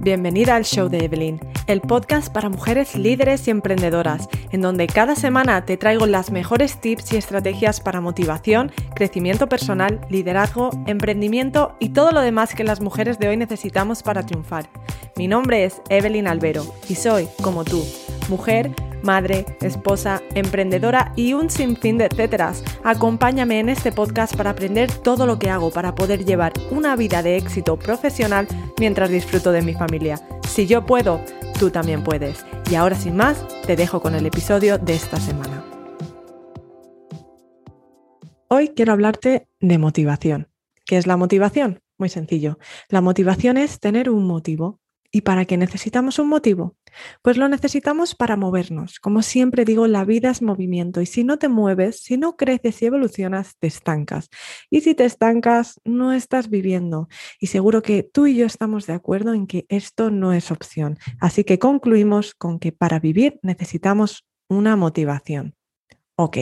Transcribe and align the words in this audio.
Bienvenida 0.00 0.56
al 0.56 0.64
show 0.64 0.88
de 0.88 1.04
Evelyn, 1.04 1.40
el 1.66 1.80
podcast 1.80 2.32
para 2.32 2.48
mujeres 2.48 2.96
líderes 2.96 3.46
y 3.46 3.50
emprendedoras, 3.50 4.28
en 4.50 4.62
donde 4.62 4.86
cada 4.86 5.14
semana 5.14 5.64
te 5.64 5.76
traigo 5.76 6.06
las 6.06 6.30
mejores 6.30 6.80
tips 6.80 7.12
y 7.12 7.16
estrategias 7.16 7.80
para 7.80 8.00
motivación, 8.00 8.72
crecimiento 8.94 9.48
personal, 9.48 10.00
liderazgo, 10.08 10.70
emprendimiento 10.86 11.76
y 11.78 11.90
todo 11.90 12.12
lo 12.12 12.20
demás 12.20 12.54
que 12.54 12.64
las 12.64 12.80
mujeres 12.80 13.18
de 13.18 13.28
hoy 13.28 13.36
necesitamos 13.36 14.02
para 14.02 14.24
triunfar. 14.24 14.68
Mi 15.16 15.28
nombre 15.28 15.64
es 15.64 15.82
Evelyn 15.88 16.28
Albero 16.28 16.64
y 16.88 16.94
soy, 16.94 17.28
como 17.42 17.64
tú, 17.64 17.84
mujer 18.28 18.72
madre, 19.06 19.46
esposa, 19.62 20.20
emprendedora 20.34 21.12
y 21.16 21.32
un 21.32 21.48
sinfín 21.48 21.96
de 21.96 22.06
etcéteras. 22.06 22.62
Acompáñame 22.84 23.60
en 23.60 23.70
este 23.70 23.92
podcast 23.92 24.36
para 24.36 24.50
aprender 24.50 24.92
todo 24.92 25.24
lo 25.24 25.38
que 25.38 25.48
hago 25.48 25.70
para 25.70 25.94
poder 25.94 26.26
llevar 26.26 26.52
una 26.70 26.96
vida 26.96 27.22
de 27.22 27.36
éxito 27.36 27.78
profesional 27.78 28.46
mientras 28.78 29.08
disfruto 29.08 29.52
de 29.52 29.62
mi 29.62 29.72
familia. 29.72 30.20
Si 30.46 30.66
yo 30.66 30.84
puedo, 30.84 31.20
tú 31.58 31.70
también 31.70 32.04
puedes. 32.04 32.44
Y 32.70 32.74
ahora 32.74 32.96
sin 32.96 33.16
más, 33.16 33.42
te 33.66 33.76
dejo 33.76 34.02
con 34.02 34.14
el 34.14 34.26
episodio 34.26 34.76
de 34.76 34.94
esta 34.94 35.18
semana. 35.18 35.64
Hoy 38.48 38.68
quiero 38.76 38.92
hablarte 38.92 39.48
de 39.60 39.78
motivación. 39.78 40.48
¿Qué 40.84 40.98
es 40.98 41.06
la 41.06 41.16
motivación? 41.16 41.80
Muy 41.96 42.08
sencillo. 42.08 42.58
La 42.88 43.00
motivación 43.00 43.56
es 43.56 43.80
tener 43.80 44.10
un 44.10 44.26
motivo, 44.26 44.80
¿Y 45.16 45.22
para 45.22 45.46
qué 45.46 45.56
necesitamos 45.56 46.18
un 46.18 46.28
motivo? 46.28 46.76
Pues 47.22 47.36
lo 47.36 47.48
necesitamos 47.48 48.14
para 48.14 48.36
movernos. 48.36 48.98
Como 49.00 49.22
siempre 49.22 49.64
digo, 49.64 49.86
la 49.86 50.04
vida 50.04 50.30
es 50.30 50.42
movimiento 50.42 51.00
y 51.00 51.06
si 51.06 51.24
no 51.24 51.38
te 51.38 51.48
mueves, 51.48 52.00
si 52.00 52.16
no 52.16 52.36
creces 52.36 52.80
y 52.82 52.86
evolucionas, 52.86 53.56
te 53.58 53.66
estancas. 53.66 54.28
Y 54.70 54.80
si 54.82 54.94
te 54.94 55.04
estancas, 55.04 55.80
no 55.84 56.12
estás 56.12 56.48
viviendo. 56.48 57.08
Y 57.40 57.48
seguro 57.48 57.82
que 57.82 58.02
tú 58.02 58.26
y 58.26 58.36
yo 58.36 58.46
estamos 58.46 58.86
de 58.86 58.94
acuerdo 58.94 59.34
en 59.34 59.46
que 59.46 59.66
esto 59.68 60.10
no 60.10 60.32
es 60.32 60.50
opción. 60.50 60.98
Así 61.20 61.44
que 61.44 61.58
concluimos 61.58 62.34
con 62.34 62.58
que 62.58 62.72
para 62.72 62.98
vivir 62.98 63.38
necesitamos 63.42 64.24
una 64.48 64.76
motivación. 64.76 65.54
Ok, 66.18 66.38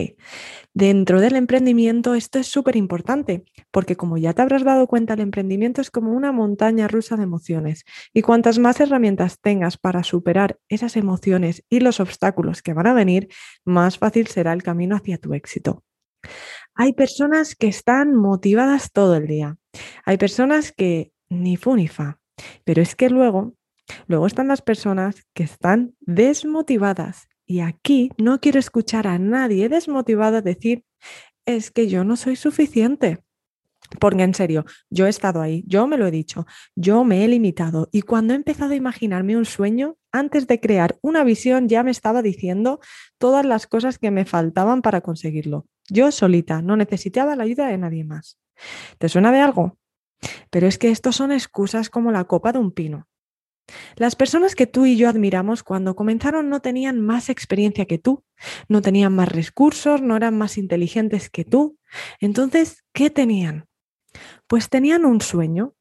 dentro 0.73 1.21
del 1.21 1.35
emprendimiento 1.35 2.15
esto 2.15 2.39
es 2.39 2.47
súper 2.47 2.77
importante 2.77 3.45
porque 3.73 3.97
como 3.97 4.17
ya 4.17 4.33
te 4.33 4.41
habrás 4.41 4.63
dado 4.63 4.87
cuenta, 4.87 5.15
el 5.15 5.21
emprendimiento 5.21 5.81
es 5.81 5.91
como 5.91 6.13
una 6.13 6.31
montaña 6.31 6.87
rusa 6.87 7.17
de 7.17 7.25
emociones 7.25 7.85
y 8.13 8.23
cuantas 8.23 8.61
más 8.61 8.79
herramientas 8.79 9.41
tengas 9.41 9.77
para 9.77 10.05
superar 10.05 10.61
esas 10.69 10.97
emociones 10.97 11.65
y 11.69 11.81
los 11.81 11.99
obstáculos 11.99 12.63
que 12.63 12.73
van 12.73 12.87
a 12.87 12.95
venir, 12.95 13.27
más 13.65 13.99
fácil 13.99 14.29
será 14.29 14.53
el 14.53 14.63
camino 14.63 14.95
hacia 14.95 15.19
tu 15.19 15.35
éxito. 15.35 15.83
Hay 16.77 16.93
personas 16.93 17.57
que 17.57 17.67
están 17.67 18.15
motivadas 18.15 18.93
todo 18.93 19.17
el 19.17 19.27
día, 19.27 19.57
hay 20.05 20.19
personas 20.19 20.71
que 20.71 21.11
ni 21.29 21.57
fu 21.57 21.75
ni 21.75 21.89
fa, 21.89 22.21
pero 22.63 22.81
es 22.81 22.95
que 22.95 23.11
luego, 23.11 23.55
luego 24.07 24.29
están 24.29 24.47
las 24.47 24.63
personas 24.63 25.27
que 25.35 25.43
están 25.43 25.97
desmotivadas 25.99 27.27
y 27.47 27.61
aquí 27.61 28.11
no 28.19 28.41
quiero 28.41 28.59
escuchar 28.59 29.07
a 29.07 29.19
nadie 29.19 29.69
desmotivado 29.69 30.43
decir, 30.43 30.85
es 31.47 31.71
que 31.71 31.89
yo 31.89 32.05
no 32.05 32.17
soy 32.17 32.37
suficiente. 32.37 33.23
Porque 34.01 34.23
en 34.23 34.35
serio, 34.35 34.65
yo 34.91 35.07
he 35.07 35.11
estado 35.11 35.43
ahí, 35.43 35.63
yo 35.67 35.87
me 35.87 35.99
lo 35.99 36.07
he 36.07 36.11
dicho, 36.11 36.47
yo 36.75 37.05
me 37.05 37.25
he 37.25 37.29
limitado 37.29 37.89
y 37.93 38.03
cuando 38.03 38.33
he 38.33 38.37
empezado 38.37 38.73
a 38.73 38.77
imaginarme 38.77 39.37
un 39.37 39.45
sueño, 39.45 39.99
antes 40.11 40.47
de 40.47 40.59
crear 40.59 40.97
una 41.03 41.23
visión 41.23 41.69
ya 41.69 41.83
me 41.83 41.91
estaba 41.91 42.23
diciendo 42.23 42.81
todas 43.19 43.45
las 43.45 43.67
cosas 43.67 43.99
que 43.99 44.11
me 44.11 44.25
faltaban 44.25 44.81
para 44.81 45.03
conseguirlo. 45.03 45.67
Yo 45.89 46.11
solita, 46.13 46.63
no 46.63 46.77
necesitaba 46.77 47.37
la 47.37 47.45
ayuda 47.45 47.69
de 47.69 47.79
nadie 47.79 48.05
más. 48.05 48.39
¿Te 48.99 49.09
suena 49.09 49.31
de 49.33 49.41
algo? 49.41 49.79
Pero 50.51 50.67
es 50.67 50.79
que 50.79 50.91
estos 50.91 51.17
son 51.17 51.31
excusas 51.31 51.91
como 51.91 52.11
la 52.11 52.25
copa 52.25 52.53
de 52.53 52.59
un 52.59 52.73
pino. 52.73 53.07
Las 53.97 54.17
personas 54.17 54.55
que 54.55 54.67
tú 54.67 54.87
y 54.87 54.97
yo 54.97 55.09
admiramos 55.09 55.63
cuando 55.63 55.97
comenzaron 55.97 56.49
no 56.49 56.61
tenían 56.61 57.01
más 57.01 57.29
experiencia 57.29 57.87
que 57.87 57.99
tú, 57.99 58.25
no 58.69 58.83
tenían 58.83 59.15
más 59.15 59.29
recursos, 59.29 60.03
no 60.03 60.17
eran 60.17 60.37
más 60.37 60.59
inteligentes 60.59 61.31
que 61.31 61.45
tú. 61.45 61.79
Entonces, 62.21 62.85
¿qué 62.93 63.11
tenían? 63.11 63.67
Pues 64.47 64.69
tenían 64.69 65.05
un 65.05 65.21
sueño, 65.21 65.75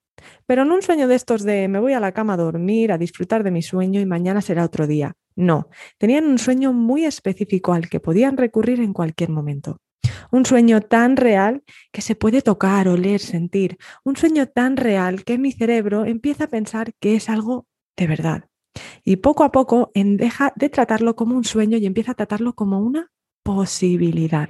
pero 0.45 0.65
no 0.65 0.75
un 0.75 0.81
sueño 0.81 1.07
de 1.07 1.15
estos 1.15 1.43
de 1.43 1.67
me 1.67 1.79
voy 1.79 1.93
a 1.93 1.99
la 1.99 2.13
cama 2.13 2.33
a 2.33 2.37
dormir, 2.37 2.91
a 2.91 2.97
disfrutar 2.97 3.43
de 3.43 3.51
mi 3.51 3.61
sueño 3.61 3.99
y 3.99 4.05
mañana 4.05 4.41
será 4.41 4.63
otro 4.63 4.87
día. 4.87 5.13
No, 5.35 5.69
tenían 5.97 6.25
un 6.25 6.37
sueño 6.37 6.73
muy 6.73 7.05
específico 7.05 7.73
al 7.73 7.89
que 7.89 7.99
podían 7.99 8.37
recurrir 8.37 8.79
en 8.79 8.93
cualquier 8.93 9.29
momento. 9.29 9.79
Un 10.31 10.45
sueño 10.45 10.81
tan 10.81 11.17
real 11.17 11.63
que 11.91 12.01
se 12.01 12.15
puede 12.15 12.41
tocar, 12.41 12.87
oler, 12.87 13.19
sentir. 13.19 13.77
Un 14.03 14.15
sueño 14.15 14.47
tan 14.47 14.77
real 14.77 15.23
que 15.23 15.37
mi 15.37 15.51
cerebro 15.51 16.05
empieza 16.05 16.45
a 16.45 16.47
pensar 16.47 16.93
que 16.99 17.15
es 17.15 17.29
algo 17.29 17.67
de 17.97 18.07
verdad. 18.07 18.49
Y 19.03 19.17
poco 19.17 19.43
a 19.43 19.51
poco 19.51 19.91
en 19.93 20.17
deja 20.17 20.53
de 20.55 20.69
tratarlo 20.69 21.15
como 21.15 21.35
un 21.35 21.43
sueño 21.43 21.77
y 21.77 21.85
empieza 21.85 22.13
a 22.13 22.15
tratarlo 22.15 22.53
como 22.53 22.79
una 22.79 23.11
posibilidad. 23.43 24.49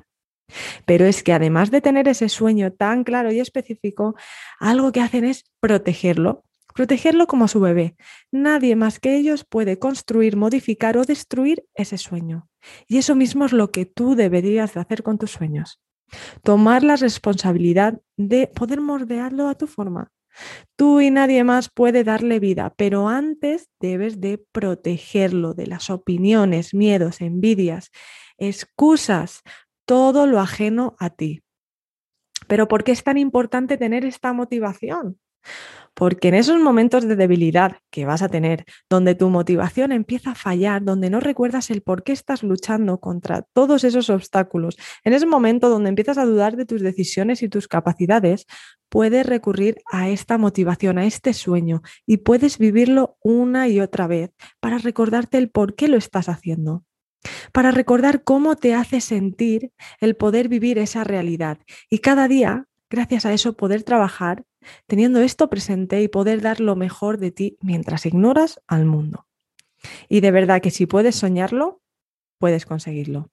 Pero 0.86 1.06
es 1.06 1.24
que 1.24 1.34
además 1.34 1.72
de 1.72 1.82
tener 1.82 2.08
ese 2.08 2.30
sueño 2.30 2.72
tan 2.72 3.04
claro 3.04 3.32
y 3.32 3.40
específico, 3.40 4.16
algo 4.60 4.92
que 4.92 5.02
hacen 5.02 5.26
es 5.26 5.46
protegerlo, 5.60 6.44
protegerlo 6.74 7.28
como 7.28 7.48
su 7.48 7.60
bebé. 7.60 7.96
Nadie 8.32 8.76
más 8.76 9.00
que 9.00 9.16
ellos 9.16 9.46
puede 9.46 9.80
construir, 9.80 10.36
modificar 10.36 10.98
o 10.98 11.04
destruir 11.04 11.66
ese 11.74 11.98
sueño. 11.98 12.48
Y 12.88 12.98
eso 12.98 13.16
mismo 13.16 13.46
es 13.46 13.54
lo 13.54 13.72
que 13.72 13.86
tú 13.86 14.16
deberías 14.16 14.74
de 14.74 14.82
hacer 14.82 15.04
con 15.04 15.18
tus 15.18 15.32
sueños. 15.32 15.82
Tomar 16.44 16.84
la 16.84 16.96
responsabilidad 16.96 18.00
de 18.18 18.48
poder 18.48 18.82
moldearlo 18.82 19.48
a 19.48 19.56
tu 19.56 19.68
forma, 19.68 20.12
Tú 20.76 21.02
y 21.02 21.12
nadie 21.12 21.44
más 21.44 21.70
puede 21.70 22.04
darle 22.04 22.40
vida, 22.40 22.74
pero 22.78 23.08
antes 23.08 23.70
debes 23.80 24.20
de 24.20 24.38
protegerlo 24.38 25.54
de 25.54 25.68
las 25.68 25.90
opiniones, 25.90 26.74
miedos, 26.74 27.22
envidias, 27.22 27.92
excusas, 28.38 29.42
todo 29.86 30.28
lo 30.28 30.40
ajeno 30.40 30.96
a 31.00 31.10
ti. 31.10 31.42
Pero 32.48 32.68
¿por 32.68 32.84
qué 32.84 32.92
es 32.92 33.04
tan 33.04 33.18
importante 33.18 33.78
tener 33.78 34.06
esta 34.06 34.34
motivación? 34.34 35.20
Porque 35.94 36.30
en 36.30 36.34
esos 36.34 36.60
momentos 36.60 37.08
de 37.08 37.16
debilidad 37.16 37.78
que 37.92 38.06
vas 38.06 38.24
a 38.24 38.30
tener, 38.30 38.66
donde 38.90 39.14
tu 39.14 39.30
motivación 39.30 39.92
empieza 39.92 40.32
a 40.32 40.36
fallar, 40.36 40.84
donde 40.84 41.10
no 41.12 41.20
recuerdas 41.20 41.70
el 41.70 41.82
por 41.82 42.04
qué 42.04 42.14
estás 42.14 42.42
luchando 42.42 43.00
contra 43.00 43.44
todos 43.54 43.84
esos 43.84 44.10
obstáculos, 44.10 44.76
en 45.04 45.14
ese 45.14 45.28
momento 45.28 45.70
donde 45.70 45.90
empiezas 45.90 46.18
a 46.18 46.26
dudar 46.26 46.56
de 46.56 46.66
tus 46.66 46.82
decisiones 46.82 47.44
y 47.44 47.50
tus 47.50 47.68
capacidades, 47.68 48.48
puedes 48.90 49.26
recurrir 49.26 49.78
a 49.92 50.10
esta 50.10 50.38
motivación, 50.38 50.98
a 50.98 51.06
este 51.06 51.34
sueño 51.34 51.82
y 52.08 52.18
puedes 52.18 52.58
vivirlo 52.58 53.18
una 53.22 53.68
y 53.68 53.80
otra 53.80 54.08
vez 54.08 54.32
para 54.60 54.80
recordarte 54.80 55.38
el 55.38 55.50
por 55.50 55.76
qué 55.76 55.88
lo 55.88 55.98
estás 55.98 56.28
haciendo 56.28 56.84
para 57.52 57.72
recordar 57.72 58.24
cómo 58.24 58.56
te 58.56 58.74
hace 58.74 59.02
sentir 59.02 59.72
el 60.00 60.16
poder 60.16 60.50
vivir 60.50 60.78
esa 60.78 61.04
realidad. 61.04 61.58
Y 61.90 62.00
cada 62.00 62.28
día, 62.28 62.66
gracias 62.90 63.26
a 63.26 63.34
eso, 63.34 63.54
poder 63.54 63.84
trabajar 63.84 64.44
teniendo 64.88 65.22
esto 65.22 65.50
presente 65.50 66.02
y 66.02 66.08
poder 66.08 66.42
dar 66.42 66.60
lo 66.60 66.76
mejor 66.76 67.18
de 67.18 67.32
ti 67.32 67.58
mientras 67.62 68.06
ignoras 68.06 68.62
al 68.68 68.86
mundo. 68.86 69.28
Y 70.10 70.22
de 70.22 70.32
verdad 70.32 70.62
que 70.62 70.72
si 70.72 70.86
puedes 70.86 71.16
soñarlo, 71.16 71.82
puedes 72.38 72.66
conseguirlo. 72.66 73.30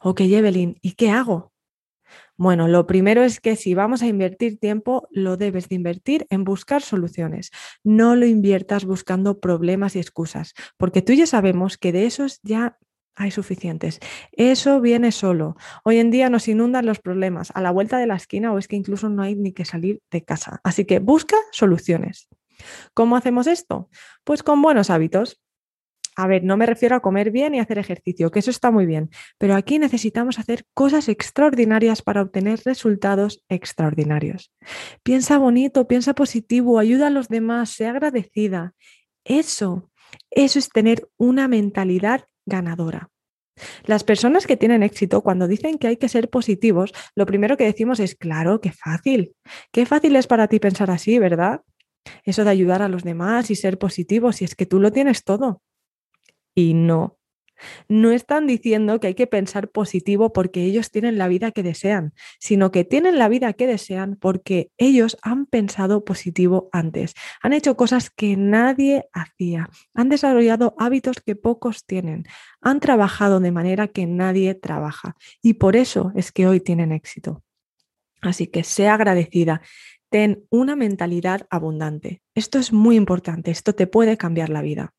Ok, 0.00 0.20
Evelyn, 0.20 0.78
¿y 0.82 0.92
qué 0.92 1.10
hago? 1.10 1.52
Bueno, 2.36 2.68
lo 2.68 2.86
primero 2.86 3.22
es 3.22 3.40
que 3.40 3.56
si 3.56 3.74
vamos 3.74 4.02
a 4.02 4.06
invertir 4.06 4.58
tiempo, 4.58 5.08
lo 5.10 5.36
debes 5.36 5.68
de 5.68 5.76
invertir 5.76 6.26
en 6.30 6.44
buscar 6.44 6.82
soluciones. 6.82 7.50
No 7.84 8.16
lo 8.16 8.26
inviertas 8.26 8.84
buscando 8.84 9.40
problemas 9.40 9.96
y 9.96 10.00
excusas, 10.00 10.54
porque 10.76 11.02
tú 11.02 11.12
ya 11.12 11.26
sabemos 11.26 11.78
que 11.78 11.92
de 11.92 12.06
esos 12.06 12.40
ya 12.42 12.78
hay 13.14 13.30
suficientes. 13.30 14.00
Eso 14.32 14.80
viene 14.80 15.12
solo. 15.12 15.56
Hoy 15.84 15.98
en 15.98 16.10
día 16.10 16.30
nos 16.30 16.48
inundan 16.48 16.86
los 16.86 16.98
problemas 17.00 17.50
a 17.54 17.60
la 17.60 17.70
vuelta 17.70 17.98
de 17.98 18.06
la 18.06 18.16
esquina 18.16 18.52
o 18.52 18.58
es 18.58 18.68
que 18.68 18.76
incluso 18.76 19.08
no 19.08 19.22
hay 19.22 19.34
ni 19.34 19.52
que 19.52 19.64
salir 19.64 20.00
de 20.10 20.24
casa. 20.24 20.60
Así 20.64 20.84
que 20.84 20.98
busca 20.98 21.36
soluciones. 21.50 22.28
¿Cómo 22.94 23.16
hacemos 23.16 23.46
esto? 23.46 23.88
Pues 24.24 24.42
con 24.42 24.62
buenos 24.62 24.90
hábitos. 24.90 25.40
A 26.14 26.26
ver, 26.26 26.44
no 26.44 26.58
me 26.58 26.66
refiero 26.66 26.94
a 26.94 27.00
comer 27.00 27.30
bien 27.30 27.54
y 27.54 27.58
hacer 27.58 27.78
ejercicio, 27.78 28.30
que 28.30 28.40
eso 28.40 28.50
está 28.50 28.70
muy 28.70 28.84
bien, 28.84 29.08
pero 29.38 29.54
aquí 29.54 29.78
necesitamos 29.78 30.38
hacer 30.38 30.66
cosas 30.74 31.08
extraordinarias 31.08 32.02
para 32.02 32.20
obtener 32.20 32.60
resultados 32.66 33.42
extraordinarios. 33.48 34.52
Piensa 35.02 35.38
bonito, 35.38 35.88
piensa 35.88 36.12
positivo, 36.12 36.78
ayuda 36.78 37.06
a 37.06 37.10
los 37.10 37.28
demás, 37.28 37.70
sea 37.70 37.90
agradecida. 37.92 38.74
Eso, 39.24 39.90
eso 40.30 40.58
es 40.58 40.68
tener 40.68 41.08
una 41.16 41.48
mentalidad 41.48 42.26
ganadora. 42.46 43.10
Las 43.84 44.04
personas 44.04 44.46
que 44.46 44.56
tienen 44.56 44.82
éxito, 44.82 45.22
cuando 45.22 45.46
dicen 45.46 45.78
que 45.78 45.86
hay 45.86 45.96
que 45.96 46.08
ser 46.08 46.30
positivos, 46.30 46.92
lo 47.14 47.26
primero 47.26 47.56
que 47.56 47.64
decimos 47.64 48.00
es, 48.00 48.14
claro, 48.14 48.60
qué 48.60 48.72
fácil. 48.72 49.34
Qué 49.72 49.86
fácil 49.86 50.16
es 50.16 50.26
para 50.26 50.48
ti 50.48 50.58
pensar 50.58 50.90
así, 50.90 51.18
¿verdad? 51.18 51.62
Eso 52.24 52.44
de 52.44 52.50
ayudar 52.50 52.82
a 52.82 52.88
los 52.88 53.04
demás 53.04 53.50
y 53.50 53.56
ser 53.56 53.78
positivo, 53.78 54.32
si 54.32 54.44
es 54.44 54.54
que 54.54 54.66
tú 54.66 54.80
lo 54.80 54.90
tienes 54.90 55.24
todo. 55.24 55.62
Y 56.54 56.74
no. 56.74 57.18
No 57.88 58.10
están 58.10 58.46
diciendo 58.46 59.00
que 59.00 59.08
hay 59.08 59.14
que 59.14 59.26
pensar 59.26 59.68
positivo 59.68 60.32
porque 60.32 60.64
ellos 60.64 60.90
tienen 60.90 61.18
la 61.18 61.28
vida 61.28 61.52
que 61.52 61.62
desean, 61.62 62.14
sino 62.38 62.70
que 62.70 62.84
tienen 62.84 63.18
la 63.18 63.28
vida 63.28 63.52
que 63.52 63.66
desean 63.66 64.16
porque 64.16 64.70
ellos 64.78 65.16
han 65.22 65.46
pensado 65.46 66.04
positivo 66.04 66.68
antes, 66.72 67.14
han 67.40 67.52
hecho 67.52 67.76
cosas 67.76 68.10
que 68.10 68.36
nadie 68.36 69.06
hacía, 69.12 69.70
han 69.94 70.08
desarrollado 70.08 70.74
hábitos 70.78 71.20
que 71.20 71.36
pocos 71.36 71.84
tienen, 71.84 72.24
han 72.60 72.80
trabajado 72.80 73.40
de 73.40 73.52
manera 73.52 73.88
que 73.88 74.06
nadie 74.06 74.54
trabaja 74.54 75.16
y 75.42 75.54
por 75.54 75.76
eso 75.76 76.12
es 76.14 76.32
que 76.32 76.46
hoy 76.46 76.60
tienen 76.60 76.92
éxito. 76.92 77.42
Así 78.20 78.46
que 78.46 78.62
sea 78.62 78.94
agradecida, 78.94 79.62
ten 80.08 80.44
una 80.50 80.76
mentalidad 80.76 81.46
abundante. 81.50 82.22
Esto 82.34 82.58
es 82.58 82.72
muy 82.72 82.96
importante, 82.96 83.50
esto 83.50 83.74
te 83.74 83.86
puede 83.86 84.16
cambiar 84.16 84.48
la 84.48 84.62
vida. 84.62 84.94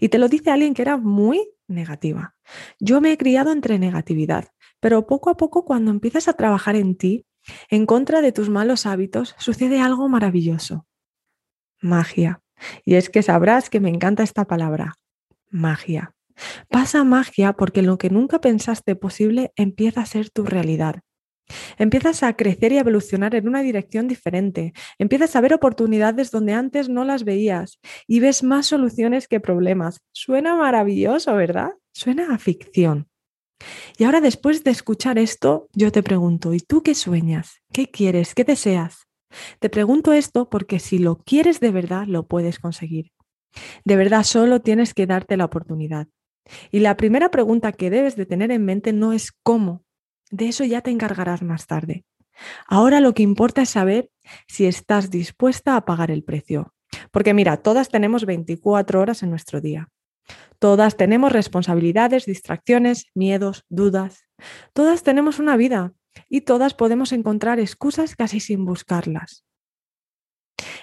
Y 0.00 0.08
te 0.08 0.18
lo 0.18 0.28
dice 0.28 0.50
alguien 0.50 0.74
que 0.74 0.82
era 0.82 0.96
muy 0.96 1.53
negativa. 1.68 2.36
Yo 2.78 3.00
me 3.00 3.12
he 3.12 3.18
criado 3.18 3.52
entre 3.52 3.78
negatividad, 3.78 4.48
pero 4.80 5.06
poco 5.06 5.30
a 5.30 5.36
poco 5.36 5.64
cuando 5.64 5.90
empiezas 5.90 6.28
a 6.28 6.34
trabajar 6.34 6.76
en 6.76 6.96
ti, 6.96 7.26
en 7.68 7.86
contra 7.86 8.20
de 8.20 8.32
tus 8.32 8.48
malos 8.48 8.86
hábitos, 8.86 9.34
sucede 9.38 9.80
algo 9.80 10.08
maravilloso. 10.08 10.86
Magia. 11.80 12.42
Y 12.84 12.94
es 12.94 13.10
que 13.10 13.22
sabrás 13.22 13.68
que 13.70 13.80
me 13.80 13.90
encanta 13.90 14.22
esta 14.22 14.44
palabra, 14.44 14.94
magia. 15.50 16.14
Pasa 16.68 17.04
magia 17.04 17.52
porque 17.52 17.82
lo 17.82 17.98
que 17.98 18.10
nunca 18.10 18.40
pensaste 18.40 18.96
posible 18.96 19.52
empieza 19.56 20.00
a 20.00 20.06
ser 20.06 20.30
tu 20.30 20.44
realidad. 20.44 21.00
Empiezas 21.78 22.22
a 22.22 22.34
crecer 22.34 22.72
y 22.72 22.78
evolucionar 22.78 23.34
en 23.34 23.48
una 23.48 23.62
dirección 23.62 24.08
diferente. 24.08 24.72
Empiezas 24.98 25.36
a 25.36 25.40
ver 25.40 25.54
oportunidades 25.54 26.30
donde 26.30 26.52
antes 26.52 26.88
no 26.88 27.04
las 27.04 27.24
veías 27.24 27.78
y 28.06 28.20
ves 28.20 28.42
más 28.42 28.66
soluciones 28.66 29.28
que 29.28 29.40
problemas. 29.40 30.00
Suena 30.12 30.56
maravilloso, 30.56 31.34
¿verdad? 31.34 31.72
Suena 31.92 32.34
a 32.34 32.38
ficción. 32.38 33.08
Y 33.96 34.04
ahora 34.04 34.20
después 34.20 34.64
de 34.64 34.70
escuchar 34.70 35.18
esto, 35.18 35.68
yo 35.72 35.92
te 35.92 36.02
pregunto, 36.02 36.54
¿y 36.54 36.60
tú 36.60 36.82
qué 36.82 36.94
sueñas? 36.94 37.62
¿Qué 37.72 37.90
quieres? 37.90 38.34
¿Qué 38.34 38.44
deseas? 38.44 39.06
Te 39.58 39.68
pregunto 39.68 40.12
esto 40.12 40.48
porque 40.48 40.78
si 40.78 40.98
lo 40.98 41.16
quieres 41.16 41.60
de 41.60 41.70
verdad, 41.70 42.06
lo 42.06 42.26
puedes 42.26 42.58
conseguir. 42.58 43.12
De 43.84 43.96
verdad, 43.96 44.24
solo 44.24 44.60
tienes 44.60 44.94
que 44.94 45.06
darte 45.06 45.36
la 45.36 45.44
oportunidad. 45.44 46.08
Y 46.70 46.80
la 46.80 46.96
primera 46.96 47.30
pregunta 47.30 47.72
que 47.72 47.90
debes 47.90 48.16
de 48.16 48.26
tener 48.26 48.50
en 48.50 48.64
mente 48.64 48.92
no 48.92 49.12
es 49.12 49.32
cómo, 49.32 49.84
de 50.30 50.48
eso 50.48 50.64
ya 50.64 50.80
te 50.80 50.90
encargarás 50.90 51.42
más 51.42 51.66
tarde. 51.66 52.04
Ahora 52.66 53.00
lo 53.00 53.14
que 53.14 53.22
importa 53.22 53.62
es 53.62 53.70
saber 53.70 54.10
si 54.48 54.66
estás 54.66 55.10
dispuesta 55.10 55.76
a 55.76 55.84
pagar 55.84 56.10
el 56.10 56.24
precio. 56.24 56.74
Porque 57.10 57.34
mira, 57.34 57.58
todas 57.58 57.88
tenemos 57.88 58.24
24 58.24 59.00
horas 59.00 59.22
en 59.22 59.30
nuestro 59.30 59.60
día. 59.60 59.88
Todas 60.58 60.96
tenemos 60.96 61.32
responsabilidades, 61.32 62.24
distracciones, 62.24 63.06
miedos, 63.14 63.64
dudas. 63.68 64.24
Todas 64.72 65.02
tenemos 65.02 65.38
una 65.38 65.56
vida 65.56 65.92
y 66.28 66.42
todas 66.42 66.74
podemos 66.74 67.12
encontrar 67.12 67.60
excusas 67.60 68.16
casi 68.16 68.40
sin 68.40 68.64
buscarlas. 68.64 69.44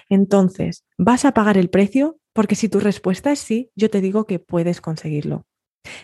Entonces, 0.08 0.84
¿vas 0.98 1.24
a 1.24 1.32
pagar 1.32 1.56
el 1.56 1.70
precio? 1.70 2.18
Porque 2.32 2.54
si 2.54 2.68
tu 2.68 2.80
respuesta 2.80 3.32
es 3.32 3.38
sí, 3.38 3.70
yo 3.74 3.90
te 3.90 4.00
digo 4.00 4.26
que 4.26 4.38
puedes 4.38 4.80
conseguirlo. 4.80 5.46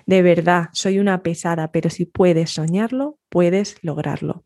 De 0.06 0.22
verdad, 0.22 0.68
soy 0.72 0.98
una 0.98 1.22
pesada, 1.22 1.70
pero 1.70 1.90
si 1.90 2.04
puedes 2.04 2.50
soñarlo, 2.50 3.18
puedes 3.28 3.76
lograrlo. 3.82 4.44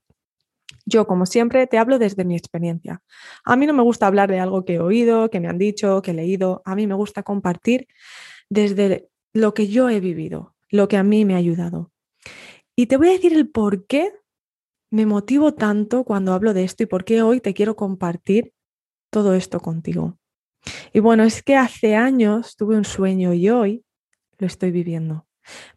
Yo, 0.84 1.06
como 1.06 1.26
siempre, 1.26 1.67
te 1.67 1.79
hablo 1.79 1.99
desde 1.99 2.25
mi 2.25 2.37
experiencia. 2.37 3.02
A 3.44 3.56
mí 3.56 3.67
no 3.67 3.73
me 3.73 3.82
gusta 3.82 4.06
hablar 4.06 4.31
de 4.31 4.40
algo 4.40 4.64
que 4.64 4.75
he 4.75 4.81
oído, 4.81 5.31
que 5.31 5.40
me 5.40 5.49
han 5.49 5.58
dicho, 5.58 6.02
que 6.02 6.11
he 6.11 6.14
leído. 6.14 6.62
A 6.64 6.75
mí 6.75 6.87
me 6.87 6.94
gusta 6.94 7.23
compartir 7.23 7.87
desde 8.50 9.08
lo 9.32 9.55
que 9.55 9.69
yo 9.69 9.88
he 9.88 10.00
vivido, 10.00 10.55
lo 10.70 10.88
que 10.88 10.96
a 10.96 11.02
mí 11.02 11.25
me 11.25 11.34
ha 11.34 11.38
ayudado. 11.38 11.93
Y 12.75 12.87
te 12.87 12.96
voy 12.96 13.08
a 13.08 13.12
decir 13.12 13.32
el 13.32 13.49
por 13.49 13.87
qué 13.87 14.12
me 14.90 15.06
motivo 15.06 15.55
tanto 15.55 16.05
cuando 16.05 16.32
hablo 16.32 16.52
de 16.52 16.64
esto 16.64 16.82
y 16.82 16.87
por 16.87 17.05
qué 17.05 17.23
hoy 17.23 17.40
te 17.40 17.55
quiero 17.55 17.76
compartir 17.76 18.52
todo 19.11 19.34
esto 19.34 19.61
contigo. 19.61 20.19
Y 20.93 21.00
bueno, 21.00 21.25
es 21.25 21.43
que 21.43 21.56
hace 21.56 21.94
años 21.94 22.56
tuve 22.56 22.76
un 22.76 22.84
sueño 22.84 23.32
y 23.34 23.49
hoy 23.49 23.84
lo 24.42 24.46
estoy 24.46 24.72
viviendo. 24.72 25.26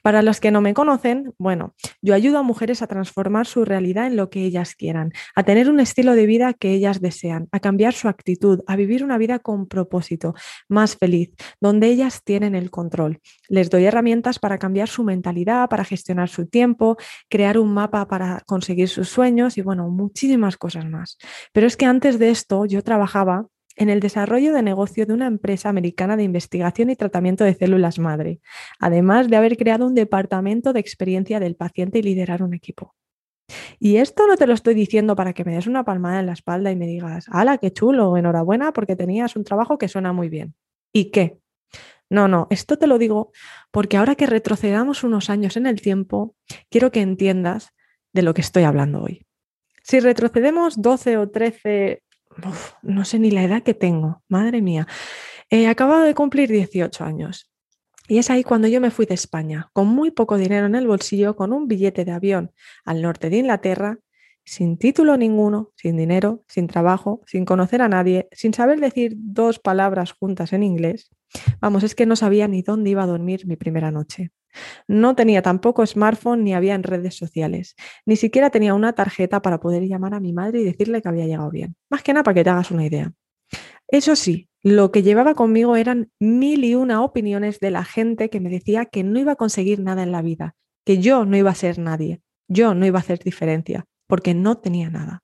Para 0.02 0.22
los 0.22 0.40
que 0.40 0.52
no 0.52 0.62
me 0.62 0.74
conocen, 0.74 1.34
bueno, 1.38 1.74
yo 2.02 2.14
ayudo 2.14 2.38
a 2.38 2.44
mujeres 2.44 2.82
a 2.82 2.88
transformar 2.88 3.48
su 3.48 3.66
realidad 3.66 4.08
en 4.08 4.16
lo 4.16 4.30
que 4.30 4.44
ellas 4.44 4.76
quieran, 4.76 5.12
a 5.36 5.44
tener 5.44 5.70
un 5.70 5.80
estilo 5.80 6.14
de 6.14 6.26
vida 6.26 6.54
que 6.54 6.72
ellas 6.72 7.02
desean, 7.02 7.48
a 7.52 7.60
cambiar 7.60 7.94
su 7.94 8.08
actitud, 8.08 8.62
a 8.68 8.76
vivir 8.76 9.04
una 9.04 9.18
vida 9.18 9.40
con 9.40 9.68
propósito, 9.68 10.36
más 10.70 10.98
feliz, 10.98 11.32
donde 11.60 11.88
ellas 11.88 12.22
tienen 12.24 12.54
el 12.54 12.70
control. 12.70 13.20
Les 13.48 13.70
doy 13.70 13.86
herramientas 13.86 14.40
para 14.40 14.60
cambiar 14.60 14.88
su 14.88 15.04
mentalidad, 15.04 15.70
para 15.70 15.84
gestionar 15.84 16.30
su 16.30 16.48
tiempo, 16.48 16.98
crear 17.30 17.58
un 17.58 17.74
mapa 17.74 18.08
para 18.08 18.42
conseguir 18.46 18.90
sus 18.90 19.10
sueños 19.10 19.58
y 19.58 19.62
bueno, 19.62 19.90
muchísimas 19.90 20.58
cosas 20.58 20.86
más. 20.86 21.18
Pero 21.54 21.66
es 21.66 21.76
que 21.78 21.86
antes 21.86 22.20
de 22.20 22.30
esto 22.30 22.66
yo 22.66 22.84
trabajaba 22.84 23.48
en 23.76 23.90
el 23.90 24.00
desarrollo 24.00 24.54
de 24.54 24.62
negocio 24.62 25.06
de 25.06 25.14
una 25.14 25.28
empresa 25.28 25.70
americana 25.70 26.18
de 26.18 26.24
investigación 26.24 26.90
y 26.90 26.96
tratamiento 26.96 27.44
de 27.44 27.54
células 27.54 28.00
madre, 28.00 28.40
además 28.80 29.30
de 29.30 29.36
haber 29.36 29.58
creado 29.58 29.86
un 29.86 29.96
departamento 29.96 30.74
de 30.74 30.80
experiencia 30.80 31.40
del 31.40 31.56
paciente 31.56 32.00
y 32.00 32.04
liderar 32.04 32.42
un 32.42 32.54
equipo. 32.54 32.96
Y 33.80 33.98
esto 33.98 34.28
no 34.28 34.38
te 34.38 34.48
lo 34.48 34.54
estoy 34.54 34.74
diciendo 34.74 35.16
para 35.16 35.34
que 35.34 35.46
me 35.46 35.54
des 35.54 35.68
una 35.68 35.84
palmada 35.84 36.20
en 36.20 36.26
la 36.26 36.34
espalda 36.34 36.72
y 36.72 36.76
me 36.76 36.88
digas, 36.88 37.28
¡hala, 37.30 37.58
qué 37.58 37.72
chulo! 37.72 38.18
Enhorabuena 38.18 38.74
porque 38.74 38.96
tenías 38.96 39.36
un 39.36 39.44
trabajo 39.44 39.78
que 39.78 39.88
suena 39.88 40.14
muy 40.14 40.30
bien. 40.30 40.56
¿Y 40.92 41.12
qué? 41.12 41.40
No, 42.10 42.28
no, 42.28 42.48
esto 42.50 42.78
te 42.78 42.88
lo 42.88 42.98
digo 42.98 43.32
porque 43.72 43.98
ahora 43.98 44.16
que 44.16 44.28
retrocedamos 44.28 45.04
unos 45.04 45.30
años 45.30 45.58
en 45.58 45.66
el 45.66 45.82
tiempo, 45.82 46.36
quiero 46.70 46.92
que 46.92 47.02
entiendas 47.02 47.74
de 48.14 48.22
lo 48.22 48.34
que 48.34 48.42
estoy 48.42 48.64
hablando 48.64 49.04
hoy. 49.04 49.26
Si 49.84 50.00
retrocedemos 50.00 50.82
12 50.82 51.18
o 51.18 51.30
13 51.30 52.04
no 52.82 53.06
sé 53.06 53.20
ni 53.20 53.32
la 53.32 53.44
edad 53.44 53.64
que 53.64 53.74
tengo, 53.74 54.24
madre 54.28 54.62
mía. 54.62 54.88
He 55.50 55.68
acabado 55.68 56.04
de 56.04 56.16
cumplir 56.16 56.50
18 56.50 57.04
años. 57.04 57.52
Y 58.08 58.20
es 58.20 58.30
ahí 58.30 58.44
cuando 58.44 58.68
yo 58.68 58.80
me 58.82 58.92
fui 58.92 59.06
de 59.06 59.16
España, 59.16 59.70
con 59.74 59.88
muy 59.88 60.12
poco 60.12 60.38
dinero 60.38 60.68
en 60.68 60.76
el 60.76 60.88
bolsillo, 60.88 61.36
con 61.36 61.54
un 61.54 61.68
billete 61.68 62.06
de 62.06 62.12
avión 62.12 62.52
al 62.84 63.02
norte 63.02 63.30
de 63.30 63.38
Inglaterra, 63.38 63.98
sin 64.44 64.78
título 64.78 65.18
ninguno, 65.18 65.72
sin 65.76 65.98
dinero, 65.98 66.44
sin 66.48 66.68
trabajo, 66.68 67.22
sin 67.26 67.46
conocer 67.46 67.82
a 67.82 67.90
nadie, 67.90 68.28
sin 68.32 68.54
saber 68.54 68.80
decir 68.80 69.16
dos 69.18 69.58
palabras 69.58 70.12
juntas 70.12 70.54
en 70.54 70.62
inglés. 70.62 71.10
Vamos, 71.60 71.84
es 71.84 71.96
que 71.96 72.06
no 72.06 72.16
sabía 72.16 72.48
ni 72.48 72.62
dónde 72.62 72.92
iba 72.92 73.04
a 73.04 73.08
dormir 73.08 73.48
mi 73.48 73.56
primera 73.56 73.90
noche. 73.90 74.32
No 74.88 75.16
tenía 75.16 75.42
tampoco 75.42 75.86
smartphone 75.86 76.44
ni 76.44 76.54
había 76.54 76.76
en 76.76 76.84
redes 76.84 77.16
sociales. 77.16 77.76
Ni 78.06 78.16
siquiera 78.16 78.50
tenía 78.50 78.74
una 78.74 78.94
tarjeta 78.94 79.42
para 79.42 79.60
poder 79.60 79.84
llamar 79.84 80.14
a 80.14 80.20
mi 80.20 80.34
madre 80.34 80.62
y 80.62 80.64
decirle 80.64 81.02
que 81.02 81.10
había 81.10 81.26
llegado 81.26 81.50
bien. 81.50 81.76
Más 81.90 82.04
que 82.04 82.14
nada 82.14 82.24
para 82.24 82.36
que 82.36 82.44
te 82.44 82.50
hagas 82.50 82.72
una 82.72 82.86
idea. 82.86 83.14
Eso 83.88 84.16
sí, 84.16 84.50
lo 84.64 84.92
que 84.92 85.04
llevaba 85.04 85.36
conmigo 85.36 85.76
eran 85.76 86.12
mil 86.20 86.64
y 86.64 86.74
una 86.76 87.04
opiniones 87.04 87.60
de 87.60 87.72
la 87.72 87.84
gente 87.84 88.30
que 88.30 88.40
me 88.40 88.50
decía 88.50 88.86
que 88.86 89.04
no 89.04 89.20
iba 89.20 89.34
a 89.34 89.36
conseguir 89.36 89.80
nada 89.80 90.02
en 90.02 90.12
la 90.12 90.24
vida, 90.24 90.56
que 90.84 90.98
yo 90.98 91.26
no 91.26 91.38
iba 91.38 91.52
a 91.52 91.56
ser 91.56 91.78
nadie, 91.78 92.22
yo 92.48 92.74
no 92.74 92.86
iba 92.86 92.98
a 92.98 93.02
hacer 93.02 93.20
diferencia, 93.20 93.86
porque 94.08 94.34
no 94.34 94.58
tenía 94.58 94.90
nada. 94.90 95.24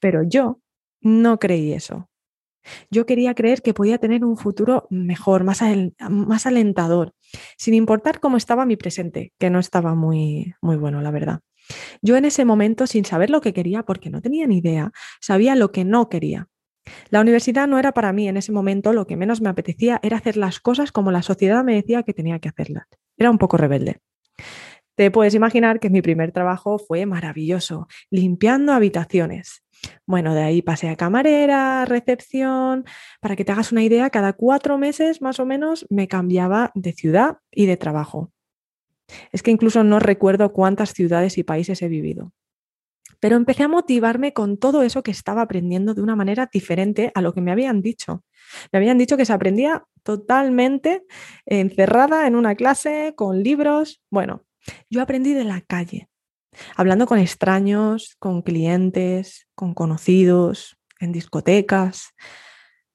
Pero 0.00 0.22
yo 0.22 0.60
no 1.00 1.38
creí 1.38 1.72
eso. 1.72 2.08
Yo 2.90 3.06
quería 3.06 3.34
creer 3.34 3.62
que 3.62 3.74
podía 3.74 3.98
tener 3.98 4.24
un 4.24 4.36
futuro 4.36 4.86
mejor, 4.90 5.44
más, 5.44 5.62
alentador, 6.46 7.12
sin 7.56 7.74
importar 7.74 8.20
cómo 8.20 8.36
estaba 8.36 8.66
mi 8.66 8.76
presente, 8.76 9.32
que 9.38 9.50
no 9.50 9.58
estaba 9.58 9.94
muy, 9.94 10.54
muy 10.60 10.76
bueno, 10.76 11.00
la 11.00 11.10
verdad. 11.10 11.40
Yo 12.02 12.16
en 12.16 12.24
ese 12.24 12.44
momento, 12.44 12.86
sin 12.86 13.04
saber 13.04 13.30
lo 13.30 13.40
que 13.40 13.52
quería, 13.52 13.82
porque 13.82 14.10
no 14.10 14.20
tenía 14.20 14.46
ni 14.46 14.58
idea, 14.58 14.92
sabía 15.20 15.56
lo 15.56 15.72
que 15.72 15.84
no 15.84 16.08
quería. 16.08 16.48
La 17.10 17.20
universidad 17.20 17.66
no 17.66 17.78
era 17.78 17.92
para 17.92 18.12
mí 18.12 18.28
en 18.28 18.36
ese 18.36 18.52
momento, 18.52 18.92
lo 18.92 19.06
que 19.06 19.16
menos 19.16 19.40
me 19.40 19.48
apetecía 19.48 20.00
era 20.02 20.18
hacer 20.18 20.36
las 20.36 20.60
cosas 20.60 20.92
como 20.92 21.10
la 21.10 21.22
sociedad 21.22 21.64
me 21.64 21.74
decía 21.74 22.02
que 22.02 22.12
tenía 22.12 22.38
que 22.38 22.50
hacerlas. 22.50 22.86
Era 23.16 23.30
un 23.30 23.38
poco 23.38 23.56
rebelde. 23.56 24.00
Te 24.96 25.10
puedes 25.10 25.34
imaginar 25.34 25.80
que 25.80 25.90
mi 25.90 26.02
primer 26.02 26.30
trabajo 26.30 26.78
fue 26.78 27.04
maravilloso, 27.06 27.88
limpiando 28.10 28.72
habitaciones. 28.72 29.63
Bueno, 30.06 30.34
de 30.34 30.42
ahí 30.42 30.62
pasé 30.62 30.88
a 30.88 30.96
camarera, 30.96 31.84
recepción. 31.84 32.84
Para 33.20 33.36
que 33.36 33.44
te 33.44 33.52
hagas 33.52 33.72
una 33.72 33.82
idea, 33.82 34.10
cada 34.10 34.32
cuatro 34.32 34.78
meses 34.78 35.22
más 35.22 35.40
o 35.40 35.46
menos 35.46 35.86
me 35.90 36.08
cambiaba 36.08 36.70
de 36.74 36.92
ciudad 36.92 37.38
y 37.50 37.66
de 37.66 37.76
trabajo. 37.76 38.32
Es 39.32 39.42
que 39.42 39.50
incluso 39.50 39.84
no 39.84 39.98
recuerdo 39.98 40.52
cuántas 40.52 40.92
ciudades 40.92 41.38
y 41.38 41.42
países 41.42 41.82
he 41.82 41.88
vivido. 41.88 42.32
Pero 43.20 43.36
empecé 43.36 43.62
a 43.62 43.68
motivarme 43.68 44.32
con 44.32 44.58
todo 44.58 44.82
eso 44.82 45.02
que 45.02 45.10
estaba 45.10 45.42
aprendiendo 45.42 45.94
de 45.94 46.02
una 46.02 46.16
manera 46.16 46.48
diferente 46.52 47.10
a 47.14 47.22
lo 47.22 47.32
que 47.32 47.40
me 47.40 47.52
habían 47.52 47.80
dicho. 47.80 48.22
Me 48.72 48.78
habían 48.78 48.98
dicho 48.98 49.16
que 49.16 49.24
se 49.24 49.32
aprendía 49.32 49.84
totalmente 50.02 51.04
encerrada 51.46 52.26
en 52.26 52.36
una 52.36 52.54
clase, 52.54 53.14
con 53.16 53.42
libros. 53.42 54.02
Bueno, 54.10 54.44
yo 54.90 55.00
aprendí 55.00 55.32
de 55.32 55.44
la 55.44 55.62
calle, 55.62 56.08
hablando 56.76 57.06
con 57.06 57.18
extraños, 57.18 58.16
con 58.18 58.42
clientes, 58.42 59.46
con 59.54 59.74
conocidos, 59.74 60.76
en 61.00 61.12
discotecas. 61.12 62.14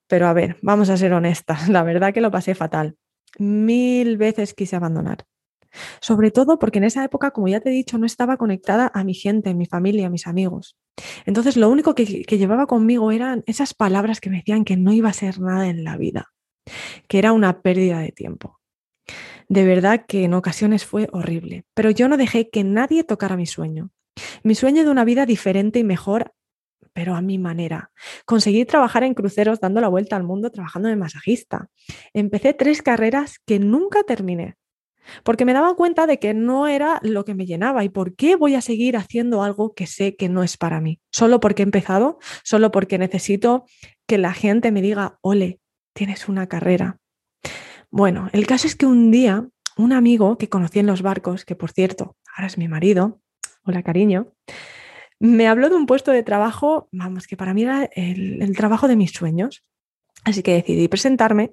Pero 0.07 0.27
a 0.27 0.33
ver, 0.33 0.57
vamos 0.61 0.89
a 0.89 0.97
ser 0.97 1.13
honestas, 1.13 1.69
la 1.69 1.83
verdad 1.83 2.13
que 2.13 2.21
lo 2.21 2.31
pasé 2.31 2.55
fatal. 2.55 2.97
Mil 3.37 4.17
veces 4.17 4.53
quise 4.53 4.75
abandonar. 4.75 5.25
Sobre 6.01 6.31
todo 6.31 6.57
porque 6.57 6.79
en 6.79 6.85
esa 6.85 7.03
época, 7.03 7.31
como 7.31 7.47
ya 7.47 7.59
te 7.59 7.69
he 7.69 7.71
dicho, 7.73 7.99
no 7.99 8.07
estaba 8.07 8.37
conectada 8.37 8.91
a 8.93 9.03
mi 9.03 9.13
gente, 9.13 9.51
a 9.51 9.53
mi 9.53 9.67
familia, 9.67 10.07
a 10.07 10.09
mis 10.09 10.25
amigos. 10.25 10.77
Entonces, 11.25 11.57
lo 11.57 11.69
único 11.69 11.93
que, 11.93 12.23
que, 12.23 12.37
llevaba 12.39 12.65
conmigo 12.65 13.11
eran 13.11 13.43
esas 13.45 13.75
palabras 13.75 14.19
que 14.19 14.31
me 14.31 14.37
decían 14.37 14.65
que 14.65 14.77
no 14.77 14.91
iba 14.93 15.09
a 15.09 15.13
ser 15.13 15.39
nada 15.39 15.67
en 15.67 15.83
la 15.83 15.95
vida, 15.95 16.31
que 17.07 17.19
era 17.19 17.33
una 17.33 17.61
pérdida 17.61 17.99
de 17.99 18.11
tiempo. 18.11 18.58
De 19.49 19.65
verdad 19.65 20.05
que 20.07 20.23
en 20.23 20.33
ocasiones 20.33 20.85
fue 20.85 21.09
horrible, 21.11 21.65
pero 21.73 21.89
yo 21.89 22.07
no 22.07 22.17
dejé 22.17 22.49
que 22.49 22.63
nadie 22.63 23.03
tocara 23.03 23.35
mi 23.35 23.45
sueño. 23.45 23.89
Mi 24.43 24.55
sueño 24.55 24.83
de 24.83 24.91
una 24.91 25.03
vida 25.05 25.25
diferente 25.25 25.79
y 25.79 25.83
mejor 25.83 26.33
pero 26.93 27.15
a 27.15 27.21
mi 27.21 27.37
manera. 27.37 27.91
Conseguí 28.25 28.65
trabajar 28.65 29.03
en 29.03 29.13
cruceros 29.13 29.59
dando 29.59 29.79
la 29.79 29.87
vuelta 29.87 30.15
al 30.15 30.23
mundo 30.23 30.49
trabajando 30.49 30.89
de 30.89 30.95
masajista. 30.95 31.69
Empecé 32.13 32.53
tres 32.53 32.81
carreras 32.81 33.39
que 33.45 33.59
nunca 33.59 34.03
terminé, 34.03 34.55
porque 35.23 35.45
me 35.45 35.53
daba 35.53 35.75
cuenta 35.75 36.07
de 36.07 36.19
que 36.19 36.33
no 36.33 36.67
era 36.67 36.99
lo 37.03 37.25
que 37.25 37.35
me 37.35 37.45
llenaba 37.45 37.83
y 37.83 37.89
por 37.89 38.15
qué 38.15 38.35
voy 38.35 38.55
a 38.55 38.61
seguir 38.61 38.97
haciendo 38.97 39.43
algo 39.43 39.73
que 39.73 39.87
sé 39.87 40.15
que 40.15 40.29
no 40.29 40.43
es 40.43 40.57
para 40.57 40.81
mí. 40.81 40.99
Solo 41.11 41.39
porque 41.39 41.63
he 41.63 41.65
empezado, 41.65 42.19
solo 42.43 42.71
porque 42.71 42.97
necesito 42.97 43.65
que 44.07 44.17
la 44.17 44.33
gente 44.33 44.71
me 44.71 44.81
diga, 44.81 45.17
ole, 45.21 45.59
tienes 45.93 46.27
una 46.27 46.47
carrera. 46.47 46.99
Bueno, 47.91 48.29
el 48.33 48.45
caso 48.45 48.67
es 48.67 48.75
que 48.75 48.85
un 48.85 49.09
día 49.11 49.47
un 49.79 49.93
amigo 49.93 50.37
que 50.37 50.49
conocí 50.49 50.79
en 50.79 50.87
los 50.87 51.01
barcos, 51.01 51.45
que 51.45 51.55
por 51.55 51.71
cierto, 51.71 52.17
ahora 52.35 52.47
es 52.47 52.57
mi 52.57 52.67
marido, 52.67 53.21
hola 53.63 53.81
cariño, 53.81 54.33
me 55.19 55.47
habló 55.47 55.69
de 55.69 55.75
un 55.75 55.85
puesto 55.85 56.11
de 56.11 56.21
trabajo, 56.21 56.89
vamos, 56.91 57.27
que 57.27 57.37
para 57.37 57.53
mí 57.53 57.63
era 57.63 57.89
el, 57.95 58.55
trabajo 58.55 58.87
de 58.87 58.95
mis 58.95 59.11
sueños. 59.11 59.63
Así 60.25 60.43
que 60.43 60.53
decidí 60.53 60.87
presentarme 60.89 61.51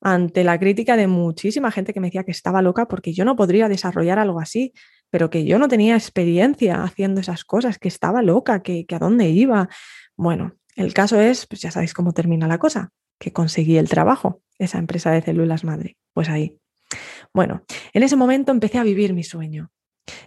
ante 0.00 0.42
la 0.42 0.58
crítica 0.58 0.96
de 0.96 1.06
muchísima 1.06 1.70
gente 1.70 1.92
que 1.94 2.00
me 2.00 2.08
decía 2.08 2.24
que 2.24 2.32
estaba 2.32 2.62
loca 2.62 2.88
porque 2.88 3.12
yo 3.12 3.24
no 3.24 3.36
podría 3.36 3.68
desarrollar 3.68 4.18
algo 4.18 4.40
así, 4.40 4.72
pero 5.08 5.30
que 5.30 5.44
yo 5.44 5.58
no 5.58 5.68
tenía 5.68 5.94
experiencia 5.94 6.82
haciendo 6.82 7.20
esas 7.20 7.44
cosas, 7.44 7.78
que 7.78 7.88
estaba 7.88 8.22
loca, 8.22 8.62
que, 8.62 8.86
que 8.86 8.94
a 8.96 8.98
dónde 8.98 9.30
iba. 9.30 9.68
Bueno, 10.16 10.56
el 10.74 10.94
caso 10.94 11.20
es, 11.20 11.46
pues 11.46 11.60
ya 11.60 11.70
sabéis 11.70 11.94
cómo 11.94 12.12
termina 12.12 12.48
la 12.48 12.58
cosa, 12.58 12.90
que 13.22 13.32
conseguí 13.32 13.76
el 13.76 13.88
trabajo, 13.88 14.42
esa 14.58 14.78
empresa 14.78 15.12
de 15.12 15.22
células 15.22 15.62
madre. 15.62 15.96
Pues 16.12 16.28
ahí. 16.28 16.58
Bueno, 17.32 17.62
en 17.92 18.02
ese 18.02 18.16
momento 18.16 18.50
empecé 18.50 18.78
a 18.78 18.82
vivir 18.82 19.14
mi 19.14 19.22
sueño. 19.22 19.70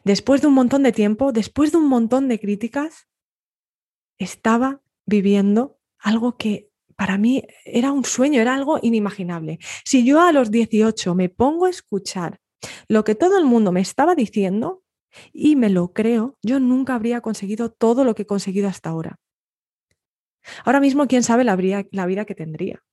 Después 0.06 0.40
de 0.42 0.48
un 0.48 0.54
montón 0.54 0.82
de 0.84 0.94
tiempo, 0.94 1.34
después 1.34 1.74
de 1.74 1.78
un 1.78 1.90
montón 1.90 2.30
de 2.30 2.40
críticas, 2.40 3.10
estaba 4.18 4.82
viviendo 5.06 5.78
algo 6.00 6.38
que 6.38 6.70
para 6.96 7.18
mí 7.18 7.44
era 7.66 7.92
un 7.92 8.06
sueño, 8.06 8.40
era 8.40 8.56
algo 8.56 8.80
inimaginable. 8.82 9.60
Si 9.84 10.06
yo 10.06 10.22
a 10.22 10.32
los 10.32 10.50
18 10.50 11.16
me 11.16 11.28
pongo 11.28 11.66
a 11.66 11.72
escuchar 11.72 12.40
lo 12.88 13.04
que 13.04 13.14
todo 13.14 13.38
el 13.38 13.44
mundo 13.44 13.74
me 13.74 13.82
estaba 13.82 14.16
diciendo 14.16 14.84
y 15.34 15.58
me 15.58 15.70
lo 15.70 15.92
creo, 15.92 16.38
yo 16.42 16.62
nunca 16.62 16.96
habría 16.96 17.20
conseguido 17.20 17.72
todo 17.72 18.06
lo 18.06 18.16
que 18.16 18.22
he 18.22 18.25
conseguido 18.25 18.70
hasta 18.70 18.90
ahora. 18.90 19.20
Ahora 20.64 20.80
mismo, 20.80 21.08
quién 21.08 21.24
sabe 21.24 21.44
la, 21.44 21.56
vida 21.56 22.25
que 22.25 22.36
tendría. 22.36 22.84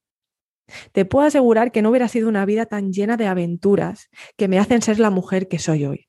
Te 0.92 1.04
puedo 1.04 1.26
asegurar 1.26 1.72
que 1.72 1.82
no 1.82 1.90
hubiera 1.90 2.08
sido 2.08 2.28
una 2.28 2.44
vida 2.46 2.66
tan 2.66 2.92
llena 2.92 3.16
de 3.16 3.26
aventuras 3.26 4.08
que 4.36 4.48
me 4.48 4.58
hacen 4.58 4.82
ser 4.82 4.98
la 4.98 5.10
mujer 5.10 5.48
que 5.48 5.58
soy 5.58 5.84
hoy. 5.84 6.08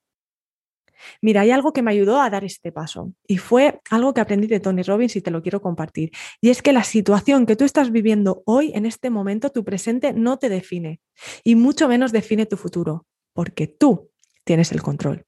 Mira, 1.21 1.41
hay 1.41 1.51
algo 1.51 1.73
que 1.73 1.81
me 1.81 1.91
ayudó 1.91 2.21
a 2.21 2.29
dar 2.29 2.45
este 2.45 2.71
paso 2.71 3.11
y 3.27 3.37
fue 3.37 3.81
algo 3.89 4.13
que 4.13 4.21
aprendí 4.21 4.47
de 4.47 4.61
Tony 4.61 4.83
Robbins 4.83 5.17
y 5.17 5.21
te 5.21 5.31
lo 5.31 5.41
quiero 5.41 5.61
compartir. 5.61 6.11
Y 6.39 6.49
es 6.49 6.61
que 6.61 6.71
la 6.71 6.83
situación 6.83 7.45
que 7.45 7.57
tú 7.57 7.65
estás 7.65 7.91
viviendo 7.91 8.41
hoy, 8.45 8.71
en 8.73 8.85
este 8.85 9.09
momento, 9.09 9.49
tu 9.49 9.65
presente, 9.65 10.13
no 10.13 10.37
te 10.37 10.47
define 10.47 11.01
y 11.43 11.55
mucho 11.55 11.89
menos 11.89 12.13
define 12.13 12.45
tu 12.45 12.55
futuro, 12.55 13.05
porque 13.33 13.67
tú 13.67 14.11
tienes 14.45 14.71
el 14.71 14.81
control. 14.81 15.25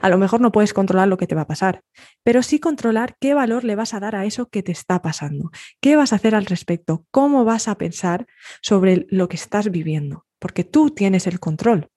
A 0.00 0.08
lo 0.08 0.18
mejor 0.18 0.40
no 0.40 0.52
puedes 0.52 0.72
controlar 0.72 1.08
lo 1.08 1.16
que 1.16 1.26
te 1.26 1.34
va 1.34 1.42
a 1.42 1.46
pasar, 1.46 1.82
pero 2.22 2.42
sí 2.42 2.58
controlar 2.58 3.16
qué 3.20 3.34
valor 3.34 3.64
le 3.64 3.76
vas 3.76 3.94
a 3.94 4.00
dar 4.00 4.16
a 4.16 4.24
eso 4.24 4.48
que 4.48 4.62
te 4.62 4.72
está 4.72 5.02
pasando, 5.02 5.50
qué 5.80 5.96
vas 5.96 6.12
a 6.12 6.16
hacer 6.16 6.34
al 6.34 6.46
respecto, 6.46 7.04
cómo 7.10 7.44
vas 7.44 7.68
a 7.68 7.76
pensar 7.76 8.26
sobre 8.62 9.06
lo 9.10 9.28
que 9.28 9.36
estás 9.36 9.70
viviendo, 9.70 10.26
porque 10.38 10.64
tú 10.64 10.90
tienes 10.90 11.26
el 11.26 11.40
control. 11.40 11.90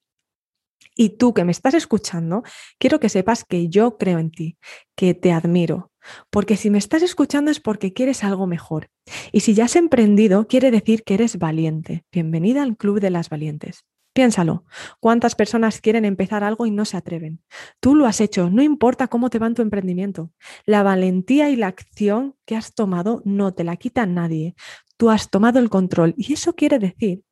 Y 0.94 1.10
tú 1.10 1.32
que 1.32 1.44
me 1.44 1.52
estás 1.52 1.74
escuchando, 1.74 2.42
quiero 2.78 3.00
que 3.00 3.08
sepas 3.08 3.44
que 3.44 3.68
yo 3.68 3.96
creo 3.96 4.18
en 4.18 4.30
ti, 4.30 4.58
que 4.94 5.14
te 5.14 5.32
admiro, 5.32 5.90
porque 6.30 6.56
si 6.56 6.70
me 6.70 6.78
estás 6.78 7.02
escuchando 7.02 7.50
es 7.50 7.60
porque 7.60 7.92
quieres 7.92 8.24
algo 8.24 8.46
mejor. 8.46 8.88
Y 9.30 9.40
si 9.40 9.54
ya 9.54 9.64
has 9.64 9.76
emprendido, 9.76 10.46
quiere 10.46 10.70
decir 10.70 11.02
que 11.04 11.14
eres 11.14 11.38
valiente. 11.38 12.04
Bienvenida 12.12 12.62
al 12.62 12.76
Club 12.76 13.00
de 13.00 13.10
las 13.10 13.28
Valientes. 13.30 13.84
Piénsalo, 14.14 14.64
¿cuántas 15.00 15.34
personas 15.34 15.80
quieren 15.80 16.04
empezar 16.04 16.44
algo 16.44 16.66
y 16.66 16.70
no 16.70 16.84
se 16.84 16.98
atreven? 16.98 17.42
Tú 17.80 17.94
lo 17.94 18.06
has 18.06 18.20
hecho, 18.20 18.50
no 18.50 18.62
importa 18.62 19.08
cómo 19.08 19.30
te 19.30 19.38
va 19.38 19.46
en 19.46 19.54
tu 19.54 19.62
emprendimiento. 19.62 20.30
La 20.66 20.82
valentía 20.82 21.48
y 21.48 21.56
la 21.56 21.68
acción 21.68 22.36
que 22.44 22.54
has 22.54 22.74
tomado 22.74 23.22
no 23.24 23.54
te 23.54 23.64
la 23.64 23.76
quita 23.76 24.04
nadie. 24.04 24.54
Tú 24.98 25.08
has 25.08 25.30
tomado 25.30 25.58
el 25.58 25.70
control 25.70 26.14
y 26.18 26.34
eso 26.34 26.54
quiere 26.54 26.78
decir 26.78 27.22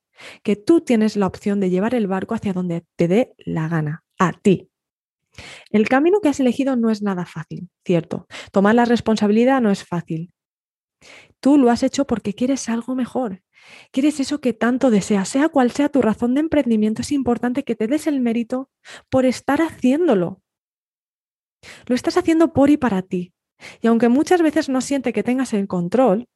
que 0.43 0.55
tú 0.55 0.81
tienes 0.81 1.15
la 1.15 1.27
opción 1.27 1.59
de 1.59 1.69
llevar 1.69 1.93
el 1.93 2.07
barco 2.07 2.33
hacia 2.33 2.53
donde 2.53 2.83
te 2.95 3.07
dé 3.07 3.33
la 3.37 3.67
gana, 3.67 4.03
a 4.17 4.33
ti. 4.33 4.69
El 5.69 5.87
camino 5.87 6.19
que 6.19 6.29
has 6.29 6.39
elegido 6.39 6.75
no 6.75 6.89
es 6.89 7.01
nada 7.01 7.25
fácil, 7.25 7.69
cierto. 7.85 8.27
Tomar 8.51 8.75
la 8.75 8.85
responsabilidad 8.85 9.61
no 9.61 9.71
es 9.71 9.85
fácil. 9.85 10.31
Tú 11.39 11.57
lo 11.57 11.69
has 11.69 11.83
hecho 11.83 12.05
porque 12.05 12.33
quieres 12.33 12.69
algo 12.69 12.95
mejor. 12.95 13.41
Quieres 13.91 14.19
eso 14.19 14.41
que 14.41 14.53
tanto 14.53 14.89
deseas, 14.89 15.29
sea 15.29 15.49
cual 15.49 15.71
sea 15.71 15.89
tu 15.89 16.01
razón 16.01 16.33
de 16.33 16.41
emprendimiento, 16.41 17.01
es 17.01 17.11
importante 17.11 17.63
que 17.63 17.75
te 17.75 17.87
des 17.87 18.07
el 18.07 18.19
mérito 18.21 18.69
por 19.09 19.25
estar 19.25 19.61
haciéndolo. 19.61 20.41
Lo 21.85 21.95
estás 21.95 22.17
haciendo 22.17 22.53
por 22.53 22.69
y 22.69 22.77
para 22.77 23.01
ti. 23.01 23.33
Y 23.81 23.87
aunque 23.87 24.09
muchas 24.09 24.41
veces 24.41 24.69
no 24.69 24.81
siente 24.81 25.13
que 25.13 25.23
tengas 25.23 25.53
el 25.53 25.67
control, 25.67 26.27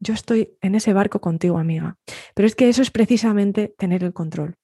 yo 0.00 0.14
estoy 0.14 0.56
en 0.62 0.74
ese 0.74 0.94
barco 0.94 1.20
contigo, 1.20 1.58
amiga. 1.58 1.98
Pero 2.34 2.46
es 2.46 2.54
que 2.54 2.68
eso 2.68 2.80
es 2.80 2.90
precisamente 2.90 3.74
tener 3.76 4.02
el 4.02 4.14
control. 4.14 4.56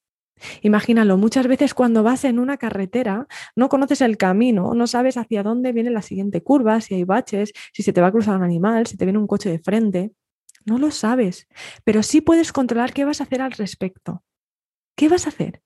Imagínalo, 0.62 1.16
muchas 1.16 1.46
veces 1.46 1.74
cuando 1.74 2.02
vas 2.02 2.24
en 2.24 2.38
una 2.38 2.56
carretera 2.58 3.26
no 3.54 3.68
conoces 3.68 4.00
el 4.00 4.16
camino, 4.16 4.74
no 4.74 4.86
sabes 4.86 5.16
hacia 5.16 5.42
dónde 5.42 5.72
viene 5.72 5.90
la 5.90 6.02
siguiente 6.02 6.42
curva, 6.42 6.80
si 6.80 6.94
hay 6.94 7.04
baches, 7.04 7.52
si 7.72 7.82
se 7.82 7.92
te 7.92 8.00
va 8.00 8.08
a 8.08 8.12
cruzar 8.12 8.36
un 8.36 8.42
animal, 8.44 8.86
si 8.86 8.96
te 8.96 9.04
viene 9.04 9.18
un 9.18 9.26
coche 9.26 9.50
de 9.50 9.58
frente. 9.58 10.12
No 10.66 10.78
lo 10.78 10.90
sabes, 10.90 11.48
pero 11.84 12.02
sí 12.02 12.20
puedes 12.20 12.52
controlar 12.52 12.92
qué 12.92 13.04
vas 13.04 13.20
a 13.20 13.24
hacer 13.24 13.40
al 13.42 13.52
respecto. 13.52 14.24
¿Qué 14.96 15.08
vas 15.08 15.26
a 15.26 15.30
hacer? 15.30 15.62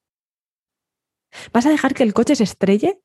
¿Vas 1.52 1.66
a 1.66 1.70
dejar 1.70 1.94
que 1.94 2.02
el 2.02 2.14
coche 2.14 2.34
se 2.36 2.44
estrelle? 2.44 3.00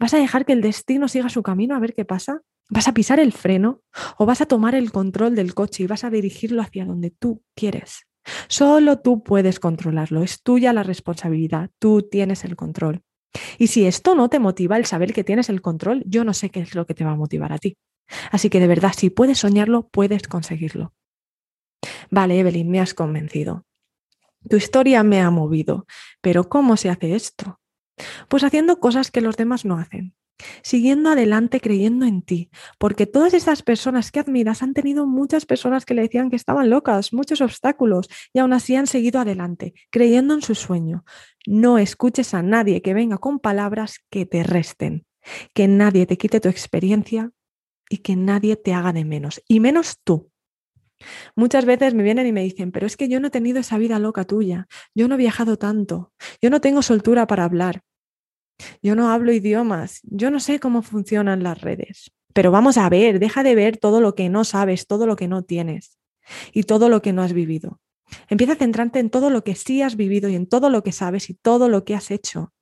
¿Vas 0.00 0.14
a 0.14 0.18
dejar 0.18 0.46
que 0.46 0.54
el 0.54 0.62
destino 0.62 1.08
siga 1.08 1.30
su 1.30 1.44
camino 1.44 1.76
a 1.76 1.80
ver 1.80 1.94
qué 1.94 2.06
pasa? 2.06 2.42
¿Vas 2.70 2.88
a 2.88 2.94
pisar 2.94 3.20
el 3.20 3.32
freno 3.32 3.82
o 4.18 4.26
vas 4.26 4.42
a 4.42 4.46
tomar 4.46 4.74
el 4.76 4.92
control 4.92 5.36
del 5.36 5.54
coche 5.54 5.84
y 5.84 5.88
vas 5.88 6.04
a 6.04 6.10
dirigirlo 6.10 6.62
hacia 6.62 6.86
donde 6.86 7.12
tú 7.12 7.44
quieres? 7.56 8.07
Solo 8.48 8.98
tú 8.98 9.22
puedes 9.22 9.60
controlarlo, 9.60 10.22
es 10.22 10.42
tuya 10.42 10.72
la 10.72 10.82
responsabilidad, 10.82 11.70
tú 11.78 12.02
tienes 12.02 12.44
el 12.44 12.56
control. 12.56 13.02
Y 13.58 13.68
si 13.68 13.86
esto 13.86 14.14
no 14.14 14.28
te 14.28 14.38
motiva 14.38 14.76
el 14.76 14.86
saber 14.86 15.12
que 15.12 15.24
tienes 15.24 15.48
el 15.48 15.60
control, 15.60 16.02
yo 16.06 16.24
no 16.24 16.34
sé 16.34 16.50
qué 16.50 16.60
es 16.60 16.74
lo 16.74 16.86
que 16.86 16.94
te 16.94 17.04
va 17.04 17.12
a 17.12 17.16
motivar 17.16 17.52
a 17.52 17.58
ti. 17.58 17.76
Así 18.30 18.48
que 18.48 18.60
de 18.60 18.66
verdad, 18.66 18.92
si 18.96 19.10
puedes 19.10 19.38
soñarlo, 19.38 19.88
puedes 19.88 20.28
conseguirlo. 20.28 20.94
Vale, 22.10 22.38
Evelyn, 22.40 22.70
me 22.70 22.80
has 22.80 22.94
convencido. 22.94 23.64
Tu 24.48 24.56
historia 24.56 25.02
me 25.02 25.20
ha 25.20 25.30
movido, 25.30 25.86
pero 26.20 26.48
¿cómo 26.48 26.76
se 26.76 26.88
hace 26.88 27.14
esto? 27.14 27.60
Pues 28.28 28.44
haciendo 28.44 28.78
cosas 28.78 29.10
que 29.10 29.20
los 29.20 29.36
demás 29.36 29.64
no 29.64 29.78
hacen, 29.78 30.14
siguiendo 30.62 31.10
adelante 31.10 31.60
creyendo 31.60 32.06
en 32.06 32.22
ti, 32.22 32.50
porque 32.78 33.06
todas 33.06 33.34
esas 33.34 33.62
personas 33.62 34.10
que 34.10 34.20
admiras 34.20 34.62
han 34.62 34.74
tenido 34.74 35.06
muchas 35.06 35.46
personas 35.46 35.84
que 35.84 35.94
le 35.94 36.02
decían 36.02 36.30
que 36.30 36.36
estaban 36.36 36.70
locas, 36.70 37.12
muchos 37.12 37.40
obstáculos, 37.40 38.08
y 38.32 38.38
aún 38.38 38.52
así 38.52 38.76
han 38.76 38.86
seguido 38.86 39.20
adelante, 39.20 39.74
creyendo 39.90 40.34
en 40.34 40.42
su 40.42 40.54
sueño. 40.54 41.04
No 41.46 41.78
escuches 41.78 42.34
a 42.34 42.42
nadie 42.42 42.82
que 42.82 42.94
venga 42.94 43.18
con 43.18 43.38
palabras 43.38 44.00
que 44.10 44.26
te 44.26 44.42
resten, 44.42 45.06
que 45.54 45.68
nadie 45.68 46.06
te 46.06 46.18
quite 46.18 46.40
tu 46.40 46.48
experiencia 46.48 47.32
y 47.88 47.98
que 47.98 48.16
nadie 48.16 48.56
te 48.56 48.74
haga 48.74 48.92
de 48.92 49.04
menos, 49.04 49.42
y 49.48 49.60
menos 49.60 49.98
tú. 50.02 50.30
Muchas 51.36 51.64
veces 51.64 51.94
me 51.94 52.02
vienen 52.02 52.26
y 52.26 52.32
me 52.32 52.42
dicen, 52.42 52.72
pero 52.72 52.86
es 52.86 52.96
que 52.96 53.08
yo 53.08 53.20
no 53.20 53.28
he 53.28 53.30
tenido 53.30 53.60
esa 53.60 53.78
vida 53.78 53.98
loca 53.98 54.24
tuya, 54.24 54.66
yo 54.94 55.06
no 55.06 55.14
he 55.14 55.18
viajado 55.18 55.56
tanto, 55.56 56.12
yo 56.42 56.50
no 56.50 56.60
tengo 56.60 56.82
soltura 56.82 57.26
para 57.26 57.44
hablar, 57.44 57.82
yo 58.82 58.94
no 58.94 59.10
hablo 59.10 59.32
idiomas, 59.32 60.00
yo 60.04 60.30
no 60.30 60.40
sé 60.40 60.60
cómo 60.60 60.82
funcionan 60.82 61.42
las 61.42 61.60
redes. 61.60 62.10
Pero 62.32 62.50
vamos 62.50 62.78
a 62.78 62.88
ver, 62.88 63.18
deja 63.18 63.42
de 63.42 63.54
ver 63.54 63.76
todo 63.78 64.00
lo 64.00 64.14
que 64.14 64.28
no 64.28 64.44
sabes, 64.44 64.86
todo 64.86 65.06
lo 65.06 65.16
que 65.16 65.28
no 65.28 65.42
tienes 65.42 65.98
y 66.52 66.64
todo 66.64 66.88
lo 66.88 67.02
que 67.02 67.12
no 67.12 67.22
has 67.22 67.32
vivido. 67.32 67.80
Empieza 68.28 68.54
a 68.54 68.56
centrarte 68.56 69.00
en 69.00 69.10
todo 69.10 69.30
lo 69.30 69.44
que 69.44 69.54
sí 69.54 69.82
has 69.82 69.96
vivido 69.96 70.28
y 70.28 70.34
en 70.34 70.46
todo 70.46 70.70
lo 70.70 70.82
que 70.82 70.92
sabes 70.92 71.30
y 71.30 71.34
todo 71.34 71.68
lo 71.68 71.84
que 71.84 71.94
has 71.94 72.10
hecho. 72.10 72.52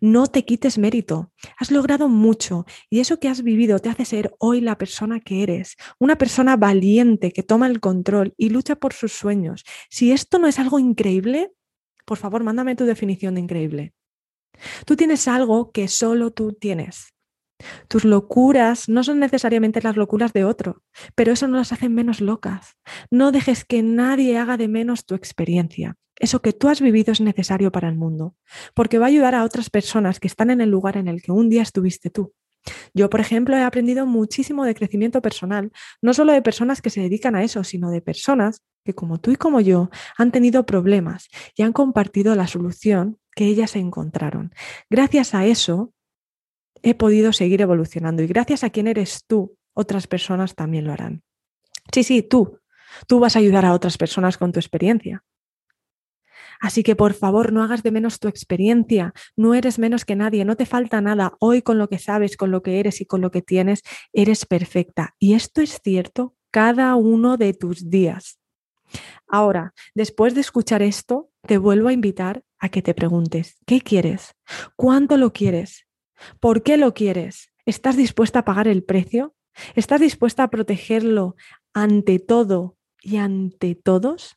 No 0.00 0.26
te 0.26 0.44
quites 0.44 0.78
mérito. 0.78 1.32
Has 1.58 1.70
logrado 1.70 2.08
mucho 2.08 2.66
y 2.88 3.00
eso 3.00 3.18
que 3.18 3.28
has 3.28 3.42
vivido 3.42 3.78
te 3.78 3.88
hace 3.88 4.04
ser 4.04 4.34
hoy 4.38 4.60
la 4.60 4.78
persona 4.78 5.20
que 5.20 5.42
eres, 5.42 5.76
una 5.98 6.16
persona 6.16 6.56
valiente 6.56 7.32
que 7.32 7.42
toma 7.42 7.66
el 7.66 7.80
control 7.80 8.34
y 8.36 8.50
lucha 8.50 8.76
por 8.76 8.92
sus 8.92 9.12
sueños. 9.12 9.64
Si 9.90 10.12
esto 10.12 10.38
no 10.38 10.46
es 10.46 10.58
algo 10.58 10.78
increíble, 10.78 11.52
por 12.04 12.18
favor, 12.18 12.44
mándame 12.44 12.76
tu 12.76 12.84
definición 12.84 13.34
de 13.34 13.40
increíble. 13.40 13.92
Tú 14.84 14.96
tienes 14.96 15.28
algo 15.28 15.70
que 15.72 15.88
solo 15.88 16.30
tú 16.32 16.52
tienes. 16.52 17.14
Tus 17.88 18.04
locuras 18.04 18.88
no 18.88 19.02
son 19.02 19.18
necesariamente 19.18 19.80
las 19.82 19.96
locuras 19.96 20.32
de 20.32 20.44
otro, 20.44 20.82
pero 21.14 21.32
eso 21.32 21.48
no 21.48 21.56
las 21.56 21.72
hace 21.72 21.88
menos 21.88 22.20
locas. 22.20 22.76
No 23.10 23.32
dejes 23.32 23.64
que 23.64 23.82
nadie 23.82 24.38
haga 24.38 24.56
de 24.56 24.68
menos 24.68 25.06
tu 25.06 25.14
experiencia. 25.14 25.96
Eso 26.18 26.40
que 26.40 26.52
tú 26.52 26.68
has 26.68 26.80
vivido 26.80 27.12
es 27.12 27.20
necesario 27.20 27.70
para 27.72 27.88
el 27.88 27.96
mundo, 27.96 28.34
porque 28.74 28.98
va 28.98 29.06
a 29.06 29.08
ayudar 29.08 29.34
a 29.34 29.44
otras 29.44 29.70
personas 29.70 30.18
que 30.18 30.28
están 30.28 30.50
en 30.50 30.60
el 30.60 30.70
lugar 30.70 30.96
en 30.96 31.08
el 31.08 31.22
que 31.22 31.32
un 31.32 31.50
día 31.50 31.62
estuviste 31.62 32.10
tú. 32.10 32.32
Yo, 32.94 33.10
por 33.10 33.20
ejemplo, 33.20 33.56
he 33.56 33.62
aprendido 33.62 34.06
muchísimo 34.06 34.64
de 34.64 34.74
crecimiento 34.74 35.22
personal, 35.22 35.72
no 36.02 36.14
solo 36.14 36.32
de 36.32 36.42
personas 36.42 36.82
que 36.82 36.90
se 36.90 37.00
dedican 37.00 37.36
a 37.36 37.42
eso, 37.42 37.64
sino 37.64 37.90
de 37.90 38.00
personas 38.00 38.62
que, 38.84 38.94
como 38.94 39.18
tú 39.18 39.30
y 39.30 39.36
como 39.36 39.60
yo, 39.60 39.90
han 40.16 40.32
tenido 40.32 40.66
problemas 40.66 41.28
y 41.54 41.62
han 41.62 41.72
compartido 41.72 42.34
la 42.34 42.46
solución 42.46 43.18
que 43.34 43.46
ellas 43.46 43.76
encontraron. 43.76 44.52
Gracias 44.88 45.34
a 45.34 45.44
eso, 45.46 45.92
he 46.82 46.94
podido 46.94 47.32
seguir 47.32 47.60
evolucionando 47.60 48.22
y 48.22 48.26
gracias 48.26 48.64
a 48.64 48.70
quién 48.70 48.86
eres 48.86 49.24
tú, 49.26 49.56
otras 49.74 50.06
personas 50.06 50.54
también 50.54 50.84
lo 50.84 50.92
harán. 50.92 51.22
Sí, 51.92 52.02
sí, 52.02 52.22
tú. 52.22 52.60
Tú 53.06 53.20
vas 53.20 53.36
a 53.36 53.40
ayudar 53.40 53.64
a 53.66 53.74
otras 53.74 53.98
personas 53.98 54.38
con 54.38 54.52
tu 54.52 54.58
experiencia. 54.58 55.24
Así 56.66 56.82
que 56.82 56.96
por 56.96 57.14
favor 57.14 57.52
no 57.52 57.62
hagas 57.62 57.84
de 57.84 57.92
menos 57.92 58.18
tu 58.18 58.26
experiencia, 58.26 59.14
no 59.36 59.54
eres 59.54 59.78
menos 59.78 60.04
que 60.04 60.16
nadie, 60.16 60.44
no 60.44 60.56
te 60.56 60.66
falta 60.66 61.00
nada. 61.00 61.34
Hoy 61.38 61.62
con 61.62 61.78
lo 61.78 61.88
que 61.88 62.00
sabes, 62.00 62.36
con 62.36 62.50
lo 62.50 62.64
que 62.64 62.80
eres 62.80 63.00
y 63.00 63.06
con 63.06 63.20
lo 63.20 63.30
que 63.30 63.40
tienes, 63.40 63.82
eres 64.12 64.46
perfecta. 64.46 65.14
Y 65.20 65.34
esto 65.34 65.60
es 65.60 65.78
cierto 65.80 66.34
cada 66.50 66.96
uno 66.96 67.36
de 67.36 67.54
tus 67.54 67.88
días. 67.88 68.40
Ahora, 69.28 69.74
después 69.94 70.34
de 70.34 70.40
escuchar 70.40 70.82
esto, 70.82 71.30
te 71.42 71.56
vuelvo 71.56 71.86
a 71.86 71.92
invitar 71.92 72.42
a 72.58 72.68
que 72.68 72.82
te 72.82 72.94
preguntes, 72.94 73.58
¿qué 73.64 73.80
quieres? 73.80 74.34
¿Cuánto 74.74 75.18
lo 75.18 75.32
quieres? 75.32 75.86
¿Por 76.40 76.64
qué 76.64 76.78
lo 76.78 76.94
quieres? 76.94 77.52
¿Estás 77.64 77.96
dispuesta 77.96 78.40
a 78.40 78.44
pagar 78.44 78.66
el 78.66 78.82
precio? 78.82 79.36
¿Estás 79.76 80.00
dispuesta 80.00 80.42
a 80.42 80.50
protegerlo 80.50 81.36
ante 81.72 82.18
todo 82.18 82.76
y 83.02 83.18
ante 83.18 83.76
todos? 83.76 84.34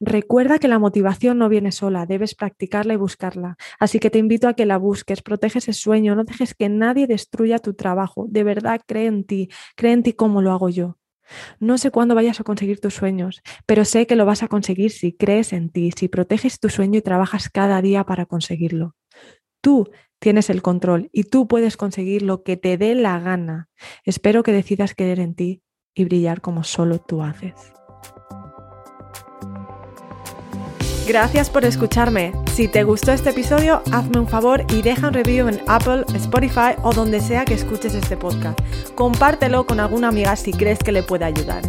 Recuerda 0.00 0.58
que 0.58 0.68
la 0.68 0.78
motivación 0.78 1.38
no 1.38 1.48
viene 1.48 1.72
sola, 1.72 2.06
debes 2.06 2.34
practicarla 2.34 2.94
y 2.94 2.96
buscarla. 2.96 3.56
Así 3.78 3.98
que 3.98 4.10
te 4.10 4.18
invito 4.18 4.48
a 4.48 4.54
que 4.54 4.66
la 4.66 4.78
busques, 4.78 5.22
protege 5.22 5.58
ese 5.58 5.72
sueño, 5.72 6.14
no 6.14 6.24
dejes 6.24 6.54
que 6.54 6.68
nadie 6.68 7.06
destruya 7.06 7.58
tu 7.58 7.74
trabajo. 7.74 8.26
De 8.28 8.44
verdad, 8.44 8.80
cree 8.86 9.06
en 9.06 9.24
ti, 9.24 9.48
cree 9.76 9.92
en 9.92 10.02
ti 10.02 10.12
como 10.12 10.42
lo 10.42 10.52
hago 10.52 10.68
yo. 10.68 10.98
No 11.60 11.78
sé 11.78 11.90
cuándo 11.90 12.14
vayas 12.14 12.40
a 12.40 12.44
conseguir 12.44 12.80
tus 12.80 12.94
sueños, 12.94 13.42
pero 13.66 13.84
sé 13.84 14.06
que 14.06 14.16
lo 14.16 14.24
vas 14.24 14.42
a 14.42 14.48
conseguir 14.48 14.90
si 14.90 15.12
crees 15.12 15.52
en 15.52 15.70
ti, 15.70 15.90
si 15.96 16.08
proteges 16.08 16.58
tu 16.60 16.68
sueño 16.68 16.98
y 16.98 17.02
trabajas 17.02 17.48
cada 17.50 17.82
día 17.82 18.04
para 18.04 18.26
conseguirlo. 18.26 18.94
Tú 19.60 19.90
tienes 20.18 20.50
el 20.50 20.62
control 20.62 21.10
y 21.12 21.24
tú 21.24 21.46
puedes 21.48 21.76
conseguir 21.76 22.22
lo 22.22 22.42
que 22.42 22.56
te 22.56 22.76
dé 22.78 22.94
la 22.94 23.18
gana. 23.20 23.68
Espero 24.04 24.42
que 24.42 24.52
decidas 24.52 24.94
creer 24.94 25.20
en 25.20 25.34
ti 25.34 25.62
y 25.94 26.04
brillar 26.04 26.40
como 26.40 26.64
solo 26.64 26.98
tú 26.98 27.22
haces. 27.22 27.77
Gracias 31.08 31.48
por 31.48 31.64
escucharme. 31.64 32.32
Si 32.52 32.68
te 32.68 32.84
gustó 32.84 33.12
este 33.12 33.30
episodio, 33.30 33.82
hazme 33.92 34.20
un 34.20 34.28
favor 34.28 34.66
y 34.68 34.82
deja 34.82 35.08
un 35.08 35.14
review 35.14 35.48
en 35.48 35.58
Apple, 35.66 36.04
Spotify 36.14 36.74
o 36.82 36.92
donde 36.92 37.22
sea 37.22 37.46
que 37.46 37.54
escuches 37.54 37.94
este 37.94 38.18
podcast. 38.18 38.60
Compártelo 38.94 39.64
con 39.64 39.80
alguna 39.80 40.08
amiga 40.08 40.36
si 40.36 40.52
crees 40.52 40.80
que 40.80 40.92
le 40.92 41.02
puede 41.02 41.24
ayudar. 41.24 41.62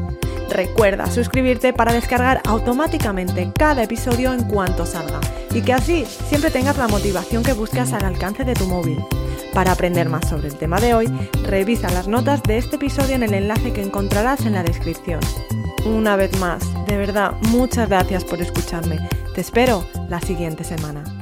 Recuerda 0.50 1.10
suscribirte 1.10 1.72
para 1.72 1.94
descargar 1.94 2.42
automáticamente 2.46 3.50
cada 3.58 3.84
episodio 3.84 4.34
en 4.34 4.44
cuanto 4.44 4.86
salga 4.86 5.22
y 5.54 5.62
que 5.62 5.72
así 5.72 6.06
siempre 6.28 6.52
tengas 6.52 6.78
la 6.78 6.90
motivación 6.90 7.42
que 7.42 7.54
buscas 7.54 7.94
al 7.94 8.04
alcance 8.04 8.44
de 8.44 8.56
tu 8.56 8.66
móvil. 8.66 9.02
Para 9.54 9.72
aprender 9.72 10.10
más 10.10 10.28
sobre 10.28 10.50
el 10.50 10.58
tema 10.58 10.82
de 10.82 10.94
hoy, 10.94 11.08
revisa 11.46 11.90
las 11.92 12.10
notas 12.10 12.44
de 12.44 12.58
este 12.58 12.76
episodio 12.76 13.16
en 13.16 13.24
el 13.24 13.34
enlace 13.34 13.72
que 13.72 13.84
encontrarás 13.84 14.42
en 14.46 14.52
la 14.52 14.64
descripción. 14.64 15.22
Una 15.86 16.18
vez 16.18 16.38
más, 16.40 16.62
de 16.88 16.98
verdad, 16.98 17.36
muchas 17.44 17.88
gracias 17.88 18.26
por 18.26 18.42
escucharme. 18.42 19.00
Te 19.40 19.44
espero 19.44 19.86
la 20.10 20.20
siguiente 20.20 20.66
semana. 20.66 21.19